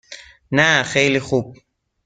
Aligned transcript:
نه 0.51 0.83
خیلی 0.83 1.19
خوب. 1.19 1.57